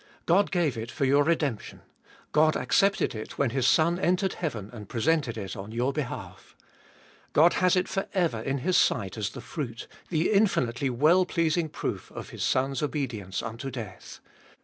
God 0.25 0.49
.gave 0.49 0.79
it 0.79 0.89
for 0.89 1.05
your 1.05 1.23
redemp 1.23 1.59
tion. 1.59 1.83
God 2.31 2.57
accepted 2.57 3.13
it 3.13 3.37
when 3.37 3.51
His 3.51 3.67
Son 3.67 3.99
entered 3.99 4.33
heaven 4.33 4.71
and 4.73 4.89
presented 4.89 5.37
it 5.37 5.55
on 5.55 5.71
your 5.71 5.93
behalf. 5.93 6.55
God 7.33 7.53
has 7.61 7.75
it 7.75 7.87
for 7.87 8.07
ever 8.11 8.41
in 8.41 8.57
His 8.65 8.75
sight 8.77 9.15
as 9.15 9.29
the 9.29 9.41
fruit, 9.41 9.87
the 10.09 10.31
infinitely 10.31 10.89
well 10.89 11.23
pleasing 11.23 11.69
proof, 11.69 12.09
of 12.15 12.29
His 12.31 12.41
Son's 12.43 12.81
obedience 12.81 13.43
unto 13.43 13.69
death. 13.69 14.21